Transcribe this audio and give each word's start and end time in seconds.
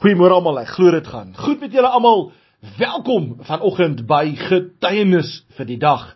Goeiemôre 0.00 0.32
almal, 0.32 0.62
ek 0.62 0.70
glo 0.78 0.88
dit 0.94 1.08
gaan. 1.12 1.34
Goed 1.36 1.60
met 1.60 1.74
julle 1.76 1.88
almal. 1.92 2.30
Welkom 2.78 3.34
vanoggend 3.44 3.98
by 4.08 4.30
Getuienis 4.32 5.42
vir 5.58 5.66
die 5.68 5.76
dag. 5.76 6.06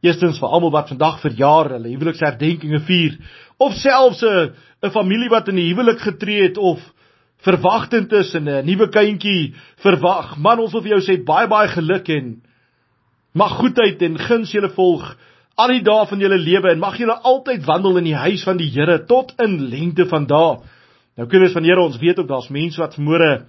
Eerstens 0.00 0.38
vir 0.40 0.54
almal 0.56 0.70
wat 0.72 0.88
vandag 0.88 1.18
verjaar, 1.20 1.68
hulle 1.74 1.90
huweliksherdenkinge 1.90 2.80
vier 2.88 3.18
of 3.60 3.74
selfs 3.76 4.22
'n 4.24 4.54
'n 4.88 4.90
familie 4.94 5.28
wat 5.28 5.50
in 5.52 5.60
die 5.60 5.68
huwelik 5.68 6.00
getree 6.00 6.46
het 6.48 6.56
of 6.56 6.80
verwagtend 7.44 8.12
is 8.12 8.32
en 8.34 8.48
'n 8.48 8.64
nuwe 8.64 8.88
kindjie 8.88 9.52
verwag. 9.84 10.38
Man, 10.38 10.58
ons 10.58 10.72
wil 10.72 10.80
vir 10.80 10.96
jou 10.96 11.02
sê 11.04 11.22
baie 11.22 11.46
baie 11.46 11.68
geluk 11.68 12.08
en 12.08 12.40
mag 13.34 13.52
goedheid 13.60 14.00
en 14.00 14.16
guns 14.18 14.52
julle 14.52 14.72
volg 14.72 15.12
al 15.56 15.68
die 15.68 15.82
dae 15.82 16.06
van 16.06 16.20
julle 16.20 16.38
lewe 16.38 16.70
en 16.70 16.78
mag 16.78 16.96
julle 16.96 17.20
altyd 17.20 17.66
wandel 17.66 17.98
in 17.98 18.04
die 18.04 18.16
huis 18.16 18.44
van 18.44 18.56
die 18.56 18.70
Here 18.70 19.04
tot 19.04 19.34
in 19.38 19.68
lengte 19.68 20.06
van 20.06 20.26
dae. 20.26 20.56
Nou 21.16 21.28
kinders 21.28 21.54
van 21.56 21.64
Here, 21.64 21.80
ons 21.80 21.96
weet 22.00 22.18
ook 22.20 22.28
daar's 22.28 22.50
mense 22.52 22.80
wat 22.80 22.94
vermoere 22.94 23.46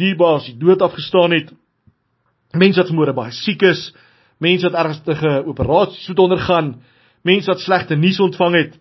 dierbaars 0.00 0.48
die 0.48 0.56
dood 0.56 0.82
afgestaan 0.82 1.34
het. 1.36 1.50
Mense 2.56 2.80
wat 2.80 2.88
vermoere 2.88 3.14
baie 3.16 3.32
siek 3.36 3.62
is, 3.68 3.90
mense 4.40 4.68
wat 4.68 4.78
ernstige 4.80 5.32
operasies 5.48 6.08
moet 6.08 6.22
ondergaan, 6.24 6.70
mense 7.24 7.52
wat 7.52 7.60
slegte 7.60 7.96
nuus 7.96 8.20
ontvang 8.20 8.56
het. 8.56 8.78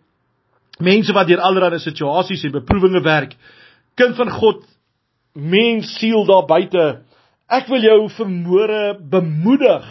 Mense 0.80 1.14
wat 1.14 1.28
deur 1.28 1.44
allerlei 1.44 1.80
situasies 1.84 2.46
en 2.48 2.56
beproewinge 2.56 3.04
werk. 3.06 3.36
Kind 4.00 4.16
van 4.16 4.32
God, 4.32 4.64
mens 5.36 5.92
siel 6.00 6.24
daar 6.26 6.48
buite. 6.48 6.86
Ek 7.52 7.68
wil 7.68 7.84
jou 7.84 7.98
vermoere 8.16 8.96
bemoedig 9.12 9.88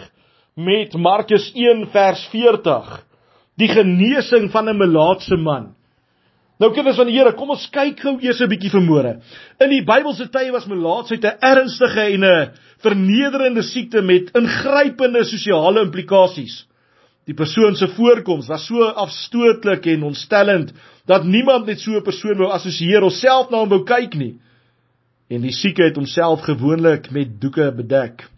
met 0.56 0.96
Markus 0.96 1.50
1 1.52 1.86
vers 1.92 2.24
40. 2.32 2.88
Die 3.60 3.68
genesing 3.68 4.48
van 4.50 4.68
'n 4.68 4.80
melaatse 4.80 5.36
man. 5.36 5.74
Nou 6.60 6.68
kinders 6.76 6.98
van 7.00 7.08
die 7.08 7.16
Here, 7.16 7.32
kom 7.32 7.54
ons 7.54 7.68
kyk 7.72 8.02
gou 8.04 8.18
eers 8.20 8.40
'n 8.44 8.50
bietjie 8.50 8.70
vermoere. 8.70 9.20
In 9.64 9.70
die 9.72 9.84
Bybelse 9.84 10.28
tye 10.28 10.52
was 10.52 10.66
melaatsheid 10.68 11.24
'n 11.24 11.38
ernstige 11.40 12.04
en 12.12 12.24
'n 12.24 12.50
vernederende 12.84 13.62
siekte 13.62 14.02
met 14.02 14.30
ingrypende 14.36 15.24
sosiale 15.24 15.80
implikasies. 15.80 16.66
Die 17.24 17.34
persoon 17.34 17.76
se 17.76 17.88
voorkoms 17.88 18.48
was 18.48 18.66
so 18.66 18.82
afstootlik 18.82 19.86
en 19.86 20.02
ontstellend 20.02 20.72
dat 21.06 21.24
niemand 21.24 21.66
met 21.66 21.80
so 21.80 21.96
'n 21.96 22.02
persoon 22.02 22.36
wou 22.36 22.50
assosieer 22.52 23.02
of 23.02 23.12
self 23.12 23.50
na 23.50 23.56
hom 23.56 23.68
wou 23.68 23.84
kyk 23.84 24.14
nie. 24.14 24.34
En 25.30 25.40
die 25.40 25.52
sieke 25.52 25.82
het 25.82 25.96
homself 25.96 26.40
gewoonlik 26.40 27.10
met 27.10 27.40
doeke 27.40 27.72
bedek. 27.76 28.28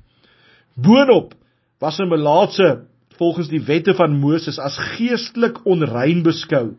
Boonop 0.77 1.35
was 1.81 1.99
'n 1.99 2.09
melaatse 2.09 2.85
volgens 3.19 3.49
die 3.49 3.65
wette 3.65 3.95
van 3.95 4.21
Moses 4.21 4.59
as 4.59 4.79
geestelik 4.79 5.67
onrein 5.67 6.23
beskou 6.23 6.77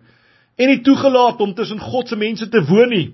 en 0.56 0.70
nie 0.70 0.82
toegelaat 0.86 1.42
om 1.42 1.54
tussen 1.58 1.82
God 1.82 2.10
se 2.10 2.18
mense 2.20 2.48
te 2.50 2.62
woon 2.68 2.92
nie. 2.94 3.08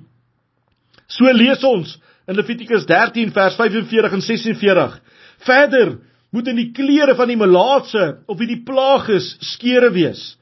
So 1.09 1.31
lees 1.33 1.63
ons 1.65 1.95
in 2.29 2.37
Levitikus 2.37 2.85
13 2.89 3.31
vers 3.33 3.55
45 3.57 4.17
en 4.17 4.25
46. 4.25 4.99
Verder 5.47 5.95
moet 6.29 6.49
in 6.51 6.59
die 6.59 6.71
klere 6.75 7.15
van 7.17 7.31
die 7.31 7.39
melaatse 7.39 8.19
of 8.29 8.37
wie 8.41 8.49
die 8.51 8.63
plaag 8.65 9.07
is 9.15 9.31
skere 9.55 9.89
wees 9.95 10.35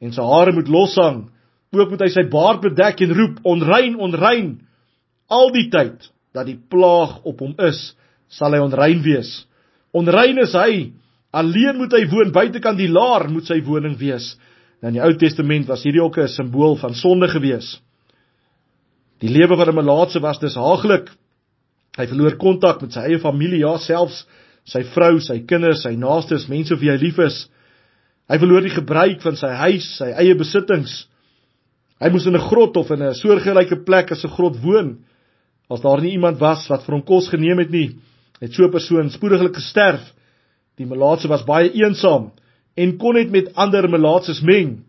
en 0.00 0.14
sy 0.16 0.24
hare 0.24 0.54
moet 0.56 0.70
loshang. 0.72 1.26
Ook 1.76 1.92
moet 1.92 2.02
hy 2.02 2.08
sy 2.10 2.24
baard 2.32 2.64
bedek 2.64 3.02
en 3.04 3.12
roep 3.14 3.44
onrein, 3.46 3.94
onrein 4.00 4.56
al 5.30 5.52
die 5.54 5.68
tyd 5.70 6.08
dat 6.34 6.48
die 6.48 6.58
plaag 6.58 7.20
op 7.26 7.42
hom 7.44 7.52
is, 7.62 7.92
sal 8.30 8.54
hy 8.54 8.62
onrein 8.62 9.02
wees. 9.04 9.30
Onrein 9.94 10.38
is 10.42 10.54
hy, 10.58 10.90
alleen 11.30 11.78
moet 11.78 11.94
hy 11.94 12.04
woon 12.10 12.32
buitekant 12.34 12.78
die 12.78 12.90
laar 12.90 13.28
moet 13.30 13.46
sy 13.50 13.60
woning 13.66 13.96
wees. 14.00 14.32
Nou 14.80 14.88
in 14.88 14.96
die 14.96 15.04
Ou 15.04 15.14
Testament 15.16 15.68
was 15.68 15.82
hierdie 15.84 16.02
ook 16.02 16.18
'n 16.18 16.28
simbool 16.28 16.76
van 16.76 16.94
sonde 16.94 17.28
gewees. 17.28 17.80
Die 19.20 19.28
lewe 19.28 19.56
van 19.56 19.68
'n 19.68 19.74
melaatse 19.74 20.20
was 20.20 20.38
dus 20.38 20.54
haaglik. 20.54 21.10
Hy 21.98 22.06
verloor 22.06 22.36
kontak 22.36 22.80
met 22.80 22.92
sy 22.92 23.00
eie 23.00 23.18
familie, 23.18 23.58
ja 23.58 23.76
selfs 23.78 24.26
sy 24.64 24.82
vrou, 24.94 25.18
sy 25.20 25.40
kinders, 25.48 25.82
sy 25.82 25.94
naastes, 25.96 26.48
mense 26.48 26.76
wie 26.80 26.90
hy 26.90 26.96
lief 26.96 27.18
is. 27.18 27.48
Hy 28.30 28.38
verloor 28.38 28.62
die 28.62 28.74
gebruik 28.74 29.22
van 29.22 29.36
sy 29.36 29.48
huis, 29.48 29.96
sy 29.98 30.12
eie 30.12 30.34
besittings. 30.34 31.06
Hy 32.00 32.10
moes 32.10 32.26
in 32.26 32.36
'n 32.36 32.48
grot 32.48 32.76
of 32.76 32.90
in 32.90 33.02
'n 33.02 33.14
soortgelyke 33.14 33.84
plek 33.84 34.12
as 34.12 34.24
'n 34.24 34.30
grot 34.30 34.56
woon. 34.62 34.98
As 35.70 35.80
daar 35.80 36.00
nie 36.00 36.12
iemand 36.12 36.38
was 36.38 36.68
wat 36.68 36.84
vir 36.84 36.94
hom 36.94 37.02
kos 37.02 37.28
geneem 37.28 37.58
het 37.58 37.70
nie, 37.70 37.96
het 38.40 38.52
so 38.52 38.64
'n 38.64 38.70
persoon 38.70 39.10
spoediglik 39.10 39.54
gesterf. 39.54 40.12
Die 40.76 40.86
melaatse 40.86 41.28
was 41.28 41.44
baie 41.44 41.70
eensaam 41.72 42.32
en 42.76 42.96
kon 42.98 43.14
net 43.18 43.30
met 43.30 43.50
ander 43.54 43.88
melaatses 43.90 44.42
meng. 44.42 44.80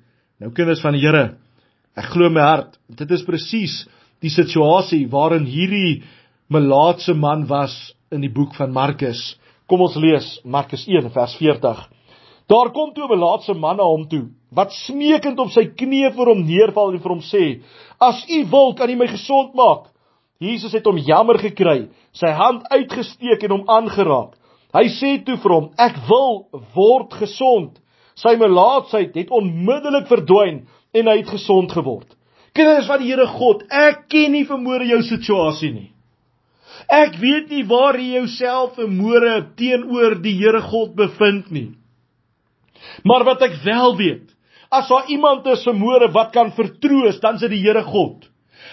Nou 0.42 0.52
kinders 0.52 0.81
van 0.81 0.94
die 0.97 1.03
Here, 1.03 1.36
ek 1.97 2.12
glo 2.14 2.30
my 2.30 2.42
hart, 2.42 2.78
dit 2.88 3.12
is 3.12 3.25
presies 3.25 3.86
die 4.22 4.31
situasie 4.31 5.08
waarin 5.09 5.46
hierdie 5.50 6.02
melaatse 6.52 7.14
man 7.14 7.47
was 7.50 7.74
in 8.12 8.22
die 8.22 8.31
boek 8.31 8.56
van 8.58 8.74
Markus. 8.74 9.36
Kom 9.68 9.81
ons 9.81 9.96
lees 9.96 10.40
Markus 10.44 10.86
1 10.88 11.09
vers 11.14 11.36
40. 11.40 11.81
Daar 12.52 12.72
kom 12.75 12.94
toe 12.94 13.06
'n 13.06 13.16
melaatse 13.16 13.53
man 13.53 13.78
na 13.78 13.84
hom 13.84 14.08
toe 14.08 14.30
wat 14.52 14.74
smeekend 14.75 15.40
op 15.40 15.52
sy 15.52 15.64
knieë 15.80 16.12
voor 16.16 16.34
hom 16.34 16.44
neerval 16.46 16.91
en 16.91 17.00
vir 17.00 17.12
hom 17.12 17.24
sê: 17.24 17.62
"As 18.00 18.25
u 18.30 18.46
wil, 18.52 18.74
kan 18.74 18.90
u 18.90 18.96
my 18.96 19.08
gesond 19.08 19.53
maak." 19.56 19.88
Jesus 20.40 20.74
het 20.74 20.86
hom 20.86 20.97
jammer 20.97 21.38
gekry, 21.38 21.88
sy 22.12 22.28
hand 22.28 22.64
uitgesteek 22.70 23.44
en 23.44 23.52
hom 23.52 23.70
aangeraak. 23.70 24.34
Hy 24.74 24.88
sê 24.88 25.18
toe 25.26 25.38
vir 25.38 25.52
hom: 25.52 25.72
"Ek 25.78 25.98
wil 26.08 26.48
word 26.76 27.14
gesond." 27.14 27.80
Sy 28.16 28.36
melaatsheid 28.38 29.16
het 29.16 29.32
onmiddellik 29.34 30.08
verdwyn 30.08 30.66
en 30.94 31.08
hy 31.08 31.18
het 31.22 31.32
gesond 31.32 31.72
geword. 31.72 32.08
Kinders 32.54 32.88
van 32.88 33.00
die 33.00 33.09
Here 33.12 33.28
God, 33.28 33.64
ek 33.72 34.08
ken 34.12 34.34
nie 34.36 34.46
vermoere 34.46 34.86
jou 34.90 35.02
situasie 35.08 35.72
nie. 35.72 35.92
Ek 36.92 37.16
weet 37.22 37.52
nie 37.54 37.64
waar 37.68 37.98
jy 38.00 38.18
jouself 38.18 38.76
vermoere 38.76 39.38
teenoor 39.59 40.18
die 40.24 40.36
Here 40.40 40.62
God 40.66 40.96
bevind 40.98 41.52
nie. 41.52 41.70
Maar 43.08 43.24
wat 43.28 43.46
ek 43.48 43.56
wel 43.64 43.96
weet, 44.00 44.28
as 44.72 44.90
daar 44.90 45.08
iemand 45.12 45.48
is 45.52 45.64
vermoere 45.68 46.09
wat 46.12 46.32
kan 46.36 46.52
vertroos, 46.56 47.20
dan 47.24 47.38
is 47.40 47.46
dit 47.46 47.56
die 47.56 47.64
Here 47.64 47.84
God. 47.88 48.28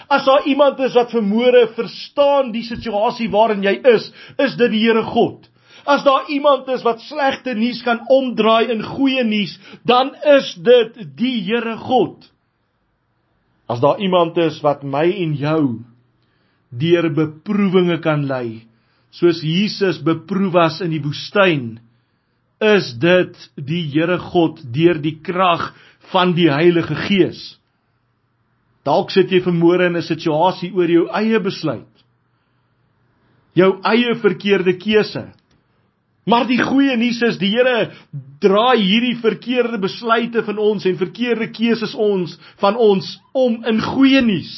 As 0.09 0.25
daar 0.25 0.45
iemand 0.47 0.79
is 0.83 0.95
wat 0.97 1.13
vermoere 1.13 1.67
verstaan 1.75 2.51
die 2.53 2.65
situasie 2.67 3.29
waarin 3.31 3.63
jy 3.63 3.77
is, 3.95 4.09
is 4.37 4.55
dit 4.59 4.75
die 4.75 4.83
Here 4.83 5.03
God. 5.07 5.47
As 5.85 6.03
daar 6.03 6.29
iemand 6.29 6.67
is 6.67 6.83
wat 6.83 7.01
slegte 7.05 7.53
nuus 7.53 7.81
kan 7.85 8.01
omdraai 8.11 8.71
in 8.73 8.83
goeie 8.83 9.23
nuus, 9.23 9.55
dan 9.83 10.11
is 10.37 10.53
dit 10.55 10.97
die 11.17 11.37
Here 11.45 11.77
God. 11.77 12.25
As 13.69 13.79
daar 13.79 13.99
iemand 13.99 14.37
is 14.37 14.59
wat 14.65 14.83
my 14.83 15.05
en 15.09 15.35
jou 15.37 15.63
deur 16.69 17.09
beproewinge 17.13 17.99
kan 18.01 18.25
lei, 18.29 18.65
soos 19.11 19.41
Jesus 19.41 20.01
beproef 20.05 20.53
was 20.53 20.81
in 20.85 20.91
die 20.93 21.01
woestyn, 21.01 21.79
is 22.59 22.91
dit 22.99 23.37
die 23.55 23.85
Here 23.93 24.19
God 24.19 24.59
deur 24.73 24.99
die 25.01 25.17
krag 25.23 25.71
van 26.11 26.35
die 26.37 26.49
Heilige 26.51 26.97
Gees. 27.07 27.59
Dalk 28.87 29.11
sit 29.13 29.31
jy 29.31 29.41
vermoere 29.43 29.89
in 29.89 29.97
'n 29.97 30.05
situasie 30.05 30.71
oor 30.73 30.89
jou 30.89 31.07
eie 31.13 31.39
besluit. 31.39 32.03
Jou 33.53 33.79
eie 33.83 34.15
verkeerde 34.15 34.77
keuse. 34.77 35.29
Maar 36.27 36.47
die 36.49 36.59
goeie 36.61 36.97
nuus 36.99 37.21
is 37.25 37.37
die 37.41 37.51
Here 37.53 37.91
draai 38.43 38.79
hierdie 38.79 39.17
verkeerde 39.21 39.79
besluite 39.81 40.43
van 40.47 40.59
ons 40.61 40.85
en 40.87 40.99
verkeerde 40.99 41.49
keuses 41.55 41.95
ons 41.95 42.35
van 42.61 42.77
ons 42.79 43.15
om 43.33 43.59
in 43.67 43.81
goeie 43.83 44.21
nuus. 44.23 44.51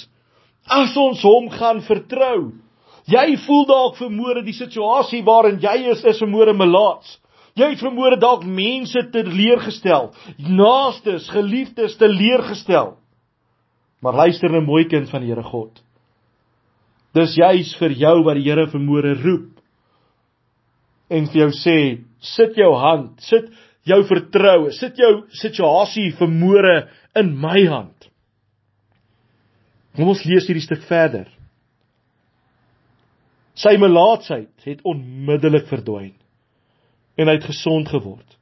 As 0.68 0.96
ons 0.98 1.22
hom 1.26 1.50
gaan 1.54 1.82
vertrou. 1.86 2.52
Jy 3.10 3.36
voel 3.46 3.66
dalk 3.70 3.98
vermoere 3.98 4.44
die 4.46 4.56
situasie 4.56 5.24
waarin 5.26 5.60
jy 5.62 5.92
is 5.94 6.04
is 6.06 6.22
vermoere 6.22 6.54
melaats. 6.54 7.18
Jy 7.58 7.74
het 7.74 7.84
vermoere 7.84 8.16
dalk 8.16 8.46
mense 8.48 9.02
teleurgestel, 9.12 10.12
naastes, 10.40 11.28
geliefdes 11.34 11.98
teleurgestel. 12.00 12.94
Maar 14.02 14.22
luister 14.24 14.54
nou 14.54 14.62
mooi 14.64 14.86
kind 14.90 15.10
van 15.12 15.22
die 15.22 15.34
Here 15.34 15.44
God. 15.44 15.82
Dis 17.14 17.36
juis 17.36 17.74
vir 17.80 17.98
jou 18.00 18.22
wat 18.24 18.40
die 18.40 18.48
Here 18.48 18.70
vermoere 18.72 19.18
roep 19.20 19.51
en 21.12 21.28
vir 21.32 21.44
jou 21.44 21.52
sê, 21.60 21.78
sit 22.24 22.58
jou 22.60 22.72
hand, 22.80 23.20
sit 23.28 23.50
jou 23.88 24.00
vertroue, 24.08 24.72
sit 24.78 25.00
jou 25.00 25.12
situasie 25.42 26.12
vermoere 26.20 26.86
in 27.18 27.34
my 27.42 27.66
hand. 27.68 28.10
Kom 29.98 30.12
ons 30.14 30.24
lees 30.24 30.48
hierdie 30.48 30.64
stuk 30.64 30.84
verder. 30.88 31.28
Sy 33.60 33.76
melaatsheid 33.82 34.68
het 34.68 34.84
onmiddellik 34.88 35.68
verdwyn 35.70 36.14
en 37.20 37.28
hy 37.28 37.36
het 37.36 37.50
gesond 37.50 37.90
geword. 37.92 38.38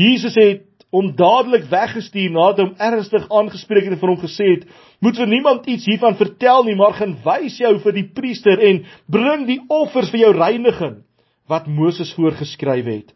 Jesus 0.00 0.34
het 0.40 0.64
hom 0.92 1.10
dadelik 1.16 1.66
weggestuur 1.70 2.32
nadat 2.32 2.62
hom 2.64 2.72
ernstig 2.80 3.28
aangespreek 3.32 3.86
het 3.86 3.94
en 3.94 4.00
vir 4.00 4.12
hom 4.12 4.20
gesê 4.20 4.48
het: 4.54 4.64
"Moet 5.00 5.20
vir 5.20 5.28
niemand 5.28 5.68
iets 5.68 5.86
hiervan 5.88 6.16
vertel 6.16 6.64
nie, 6.64 6.76
maar 6.76 6.96
gaan 6.96 7.14
wys 7.24 7.58
jou 7.60 7.78
vir 7.84 7.92
die 7.92 8.08
priester 8.08 8.60
en 8.60 8.84
bring 9.06 9.46
die 9.46 9.60
offers 9.68 10.10
vir 10.10 10.20
jou 10.26 10.32
reiniging." 10.36 11.02
Wat 11.50 11.66
Moses 11.66 12.12
voorgeskryf 12.14 12.86
het. 12.86 13.10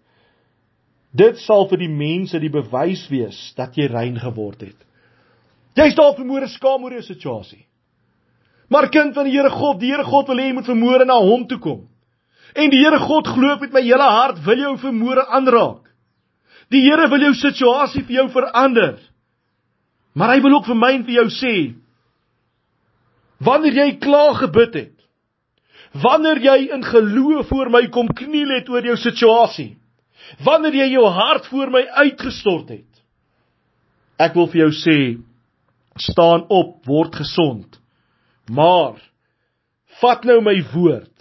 Dit 1.17 1.39
sal 1.41 1.69
vir 1.71 1.81
die 1.85 1.93
mense 1.93 2.39
die 2.43 2.53
bewys 2.53 3.07
wees 3.13 3.39
dat 3.57 3.77
jy 3.79 3.89
rein 3.93 4.19
geword 4.21 4.67
het. 4.67 4.77
Jy's 5.77 5.97
dalk 5.97 6.19
vermoere 6.19 6.49
skaam 6.49 6.85
oor 6.85 6.97
jou 6.97 7.05
situasie. 7.05 7.65
Maar 8.73 8.89
kind 8.91 9.15
van 9.15 9.29
die 9.29 9.37
Here 9.37 9.51
God, 9.51 9.79
die 9.81 9.93
Here 9.93 10.05
God 10.05 10.29
wil 10.29 10.41
hê 10.41 10.49
jy 10.49 10.57
moet 10.57 10.69
vermoere 10.69 11.07
na 11.07 11.19
hom 11.23 11.47
toe 11.49 11.59
kom. 11.63 11.85
En 12.57 12.73
die 12.73 12.81
Here 12.83 12.99
God 13.03 13.29
glo 13.29 13.59
met 13.61 13.75
my 13.75 13.83
hele 13.85 14.09
hart 14.17 14.41
wil 14.45 14.63
jou 14.65 14.75
vermoere 14.83 15.27
aanraak. 15.39 15.85
Die 16.73 16.83
Here 16.83 17.07
wil 17.13 17.29
jou 17.29 17.35
situasie 17.39 18.03
vir 18.09 18.23
jou 18.23 18.29
verander. 18.35 18.97
Maar 20.17 20.35
hy 20.35 20.41
wil 20.47 20.59
ook 20.59 20.71
vir 20.71 20.81
my 20.81 20.93
en 20.97 21.05
vir 21.07 21.21
jou 21.21 21.29
sê 21.41 21.57
wanneer 23.47 23.75
jy 23.77 23.91
klaar 24.01 24.33
gebid 24.41 24.77
het, 24.79 24.96
wanneer 26.03 26.41
jy 26.43 26.57
in 26.75 26.85
geloof 26.85 27.49
voor 27.49 27.71
my 27.71 27.87
kom 27.93 28.09
kniel 28.09 28.57
het 28.57 28.69
oor 28.69 28.85
jou 28.85 28.97
situasie, 29.01 29.77
wanneer 30.45 30.75
jy 30.83 30.89
jou 30.97 31.07
hart 31.15 31.47
voor 31.53 31.71
my 31.71 31.85
uitgestort 32.03 32.73
het, 32.75 32.93
ek 34.19 34.35
wil 34.35 34.49
vir 34.53 34.67
jou 34.67 34.73
sê 34.75 34.99
staan 36.01 36.45
op, 36.53 36.83
word 36.87 37.15
gesond. 37.17 37.79
Maar 38.53 38.99
vat 40.01 40.27
nou 40.29 40.41
my 40.45 40.59
woord. 40.75 41.13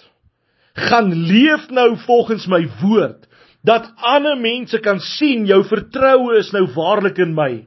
Gaan 0.75 1.13
leef 1.13 1.69
nou 1.71 1.95
volgens 2.05 2.47
my 2.51 2.65
woord 2.81 3.23
dat 3.65 3.87
ander 4.05 4.37
mense 4.37 4.77
kan 4.85 4.99
sien 5.01 5.47
jou 5.49 5.63
vertroue 5.65 6.35
is 6.37 6.51
nou 6.53 6.67
waarlik 6.75 7.17
in 7.23 7.31
my. 7.33 7.65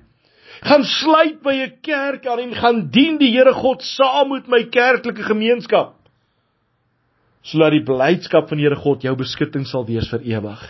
Gaan 0.62 0.84
sluit 0.84 1.40
by 1.42 1.54
'n 1.64 1.72
kerk 1.82 2.26
aan 2.26 2.38
en 2.38 2.54
gaan 2.54 2.90
dien 2.90 3.18
die 3.18 3.32
Here 3.34 3.52
God 3.52 3.82
saam 3.82 4.30
met 4.30 4.46
my 4.46 4.64
kerklike 4.64 5.22
gemeenskap. 5.22 5.97
Sodat 7.46 7.74
die 7.76 7.84
blydskap 7.86 8.48
van 8.50 8.60
die 8.60 8.66
Here 8.66 8.78
God 8.78 9.04
jou 9.06 9.14
beskutting 9.18 9.66
sal 9.66 9.86
wees 9.88 10.08
vir 10.10 10.24
ewig. 10.26 10.64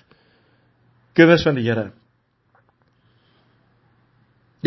Kinders 1.16 1.46
van 1.46 1.58
die 1.58 1.66
Here. 1.66 1.90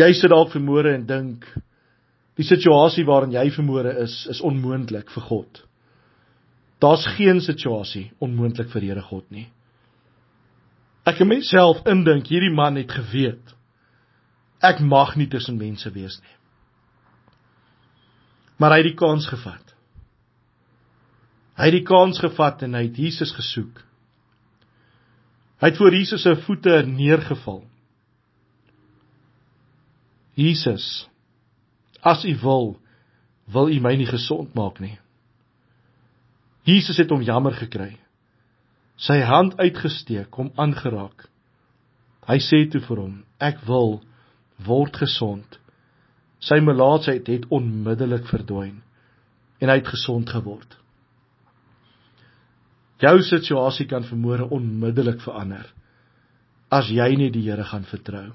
Jy 0.00 0.12
sit 0.16 0.32
dalk 0.32 0.52
vermoere 0.54 0.94
en 0.96 1.06
dink 1.06 1.46
die 2.40 2.46
situasie 2.48 3.04
waarin 3.04 3.34
jy 3.34 3.44
vermoere 3.52 3.92
is 4.02 4.22
is 4.32 4.40
onmoontlik 4.40 5.10
vir 5.12 5.26
God. 5.28 5.64
Daar's 6.82 7.04
geen 7.16 7.40
situasie 7.44 8.10
onmoontlik 8.20 8.72
vir 8.72 8.88
Here 8.88 9.02
God 9.08 9.28
nie. 9.30 9.48
Ek 11.06 11.18
het 11.18 11.28
myself 11.28 11.82
indink 11.90 12.30
hierdie 12.30 12.54
man 12.54 12.78
het 12.78 12.92
geweet 12.94 13.52
ek 14.62 14.80
mag 14.80 15.16
nie 15.18 15.26
tussen 15.26 15.58
mense 15.58 15.90
wees 15.90 16.20
nie. 16.22 16.36
Maar 18.62 18.76
hy 18.76 18.82
het 18.82 18.90
die 18.92 18.98
kans 18.98 19.26
gevat. 19.26 19.71
Hy 21.58 21.68
het 21.68 21.76
die 21.76 21.86
kans 21.86 22.20
gevat 22.22 22.62
en 22.66 22.76
hy 22.78 22.86
het 22.88 22.98
Jesus 22.98 23.32
gesoek. 23.36 23.82
Hy 25.62 25.70
het 25.70 25.78
voor 25.78 25.94
Jesus 25.94 26.24
se 26.24 26.34
voete 26.46 26.82
neergeval. 26.86 27.62
Jesus, 30.34 31.08
as 32.00 32.24
U 32.24 32.32
wil, 32.42 32.72
wil 33.52 33.68
U 33.68 33.80
my 33.84 33.92
nie 34.00 34.08
gesond 34.08 34.54
maak 34.56 34.80
nie. 34.80 34.96
Jesus 36.64 36.96
het 36.96 37.10
hom 37.12 37.22
jammer 37.26 37.54
gekry. 37.58 37.96
Sy 38.96 39.20
hand 39.26 39.58
uitgesteek, 39.58 40.30
hom 40.34 40.52
aangeraak. 40.56 41.28
Hy 42.28 42.38
sê 42.42 42.62
toe 42.70 42.80
vir 42.86 43.00
hom: 43.02 43.14
"Ek 43.42 43.60
wil 43.66 44.00
word 44.66 44.96
gesond." 44.96 45.58
Sy 46.42 46.60
melaatsheid 46.62 47.26
het 47.26 47.48
onmiddellik 47.50 48.26
verdwyn 48.30 48.82
en 49.62 49.70
hy 49.70 49.76
het 49.78 49.90
gesond 49.94 50.30
geword. 50.30 50.78
Jou 53.02 53.16
situasie 53.26 53.88
kan 53.90 54.04
vermoere 54.06 54.46
onmiddellik 54.54 55.20
verander 55.24 55.66
as 56.72 56.88
jy 56.88 57.08
net 57.18 57.34
die 57.34 57.44
Here 57.44 57.64
gaan 57.68 57.84
vertrou. 57.84 58.30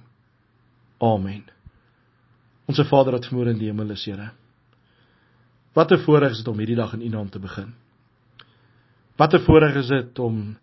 Amen. 1.02 1.46
Onse 2.70 2.86
Vader 2.86 3.16
wat 3.16 3.26
vermoere 3.30 3.56
in 3.56 3.62
die 3.62 3.72
hemel 3.72 3.96
is, 3.96 4.06
Here. 4.06 4.32
Wat 5.74 5.92
'n 5.92 6.04
voorreg 6.04 6.32
is 6.32 6.44
dit 6.44 6.48
om 6.48 6.58
hierdie 6.58 6.76
dag 6.76 6.94
in 6.94 7.02
U 7.02 7.10
naam 7.10 7.30
te 7.30 7.40
begin. 7.40 7.74
Wat 9.18 9.34
'n 9.34 9.46
voorreg 9.46 9.76
is 9.76 9.88
dit 9.88 10.20
om 10.20 10.58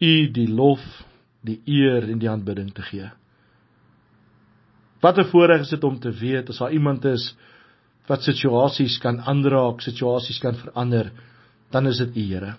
U 0.00 0.30
die 0.32 0.48
lof, 0.48 0.84
die 1.42 1.60
eer 1.66 2.08
en 2.10 2.18
die 2.18 2.30
aanbidding 2.30 2.72
te 2.72 2.82
gee. 2.82 3.10
Wat 5.00 5.18
'n 5.18 5.24
voorreg 5.24 5.60
is 5.60 5.70
dit 5.70 5.84
om 5.84 5.98
te 5.98 6.10
weet 6.10 6.48
as 6.48 6.58
daar 6.58 6.72
iemand 6.72 7.04
is 7.04 7.34
wat 8.06 8.22
situasies 8.22 8.98
kan 8.98 9.20
aanraak, 9.20 9.80
situasies 9.80 10.38
kan 10.38 10.54
verander, 10.54 11.12
dan 11.70 11.86
is 11.86 11.98
dit 11.98 12.16
U, 12.16 12.20
Here. 12.20 12.56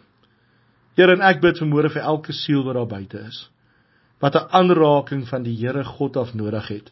Here, 0.98 1.14
en 1.14 1.22
ek 1.22 1.44
bid 1.44 1.60
vanmôre 1.62 1.92
vir 1.94 2.06
elke 2.10 2.34
siel 2.34 2.64
wat 2.66 2.76
daar 2.80 2.90
buite 2.90 3.22
is 3.30 3.46
wat 4.20 4.36
'n 4.36 4.50
aanraking 4.50 5.28
van 5.30 5.44
die 5.44 5.56
Here 5.56 5.84
God 5.84 6.18
af 6.18 6.34
nodig 6.34 6.68
het. 6.68 6.92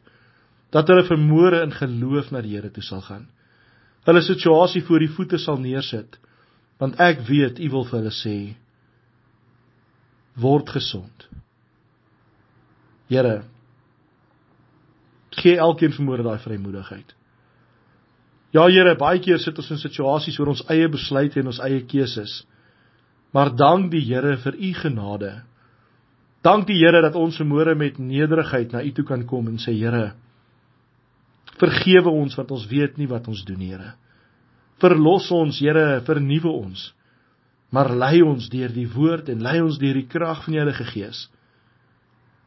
Dat 0.69 0.87
hulle 0.87 1.03
vermoere 1.03 1.61
in 1.61 1.71
geloof 1.71 2.31
na 2.31 2.41
die 2.41 2.53
Here 2.53 2.71
toe 2.71 2.83
sal 2.83 3.01
gaan. 3.01 3.27
Hulle 4.05 4.21
situasie 4.21 4.83
voor 4.83 4.99
die 4.99 5.09
voete 5.09 5.37
sal 5.37 5.57
neersit 5.57 6.19
want 6.77 6.99
ek 6.99 7.19
weet 7.27 7.59
u 7.59 7.69
wil 7.69 7.85
vir 7.85 7.99
hulle 7.99 8.11
sê 8.11 8.55
word 10.35 10.69
gesond. 10.69 11.27
Here 13.07 13.43
gee 15.29 15.57
elkeen 15.57 15.93
vermoere 15.93 16.23
daai 16.23 16.39
vrymoedigheid. 16.39 17.15
Ja 18.51 18.67
Here, 18.67 18.95
baie 18.95 19.19
keer 19.19 19.39
sit 19.39 19.57
ons 19.57 19.71
in 19.71 19.77
situasies 19.77 20.39
oor 20.39 20.47
ons 20.47 20.63
eie 20.69 20.87
besluite 20.89 21.39
en 21.39 21.47
ons 21.47 21.59
eie 21.59 21.81
keuses. 21.81 22.45
Maar 23.35 23.51
dank 23.55 23.91
die 23.91 24.05
Here 24.07 24.37
vir 24.39 24.55
u 24.55 24.73
genade. 24.79 25.31
Dank 26.45 26.67
die 26.69 26.77
Here 26.79 27.01
dat 27.03 27.17
ons 27.19 27.35
vermoere 27.41 27.75
met 27.75 27.97
nederigheid 27.99 28.71
na 28.71 28.83
u 28.83 28.91
toe 28.95 29.05
kan 29.05 29.25
kom 29.27 29.51
en 29.51 29.59
sê 29.59 29.75
Here 29.75 30.13
vergewe 31.59 32.11
ons 32.11 32.35
want 32.35 32.51
ons 32.51 32.65
weet 32.67 32.97
nie 32.99 33.07
wat 33.07 33.27
ons 33.31 33.43
doen 33.47 33.61
Here. 33.63 33.93
Verlos 34.83 35.29
ons, 35.31 35.59
Here, 35.63 36.01
vernuwe 36.07 36.51
ons. 36.51 36.89
Maar 37.71 37.91
lei 37.95 38.19
ons 38.23 38.49
deur 38.51 38.73
die 38.75 38.87
woord 38.91 39.29
en 39.31 39.43
lei 39.43 39.59
ons 39.63 39.79
deur 39.79 39.95
die 39.97 40.07
krag 40.07 40.43
van 40.45 40.55
die 40.55 40.61
Heilige 40.61 40.87
Gees. 40.91 41.25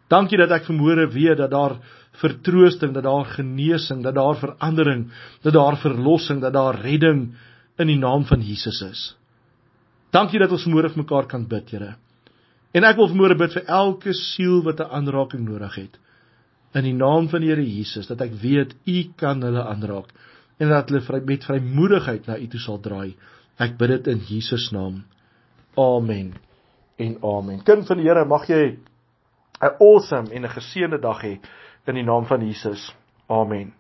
Dankie 0.09 0.39
dat 0.41 0.53
ek 0.57 0.69
vermoere 0.69 1.09
weet 1.13 1.41
dat 1.41 1.53
daar 1.53 1.77
vertroosting, 2.21 2.95
dat 2.97 3.05
daar 3.05 3.29
genesing, 3.35 4.01
dat 4.05 4.17
daar 4.17 4.39
verandering, 4.41 5.09
dat 5.45 5.57
daar 5.57 5.77
verlossing, 5.81 6.41
dat 6.41 6.57
daar 6.57 6.81
redding 6.81 7.35
in 7.79 7.91
die 7.93 7.99
naam 8.01 8.25
van 8.29 8.41
Jesus 8.45 8.81
is. 8.87 9.03
Dankie 10.11 10.41
dat 10.41 10.53
ons 10.53 10.67
môre 10.67 10.89
vir 10.89 11.03
mekaar 11.03 11.27
kan 11.29 11.45
bid, 11.49 11.71
Here. 11.71 11.97
En 12.73 12.85
ek 12.85 12.97
wil 12.97 13.13
môre 13.17 13.37
bid 13.39 13.53
vir 13.57 13.65
elke 13.67 14.15
siel 14.17 14.63
wat 14.65 14.81
'n 14.81 14.91
aanraking 14.99 15.45
nodig 15.45 15.75
het. 15.75 15.99
In 16.75 16.85
die 16.85 16.95
naam 16.97 17.29
van 17.29 17.41
die 17.41 17.49
Here 17.49 17.65
Jesus 17.65 18.07
dat 18.07 18.21
ek 18.21 18.33
weet 18.33 18.75
U 18.87 18.99
kan 19.17 19.43
hulle 19.43 19.65
aanraak 19.65 20.13
en 20.59 20.69
dat 20.69 20.89
hulle 20.89 21.01
vry, 21.01 21.21
met 21.25 21.45
vrymoedigheid 21.45 22.27
na 22.27 22.37
U 22.39 22.47
toe 22.47 22.61
sal 22.61 22.79
draai. 22.79 23.17
Ek 23.59 23.79
bid 23.79 23.89
dit 23.89 24.07
in 24.07 24.19
Jesus 24.19 24.71
naam. 24.73 25.05
Amen. 25.77 26.35
En 26.97 27.17
amen. 27.23 27.63
Kind 27.63 27.87
van 27.87 27.97
die 27.97 28.07
Here, 28.07 28.25
mag 28.25 28.47
jy 28.49 28.79
'n 29.61 29.75
awesome 29.81 30.31
en 30.31 30.45
'n 30.45 30.49
geseënde 30.49 31.01
dag 31.01 31.23
hê 31.23 31.39
in 31.87 31.95
die 31.95 32.05
naam 32.05 32.27
van 32.27 32.47
Jesus. 32.47 32.95
Amen. 33.29 33.78